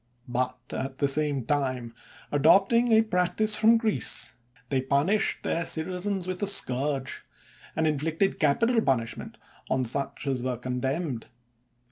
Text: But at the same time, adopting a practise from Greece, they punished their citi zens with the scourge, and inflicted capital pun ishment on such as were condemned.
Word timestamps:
But 0.27 0.57
at 0.71 0.97
the 0.97 1.07
same 1.07 1.45
time, 1.45 1.93
adopting 2.31 2.91
a 2.91 3.03
practise 3.03 3.55
from 3.55 3.77
Greece, 3.77 4.33
they 4.69 4.81
punished 4.81 5.43
their 5.43 5.63
citi 5.63 5.93
zens 5.93 6.25
with 6.25 6.39
the 6.39 6.47
scourge, 6.47 7.23
and 7.75 7.85
inflicted 7.85 8.39
capital 8.39 8.81
pun 8.81 9.01
ishment 9.01 9.35
on 9.69 9.85
such 9.85 10.25
as 10.25 10.41
were 10.41 10.57
condemned. 10.57 11.27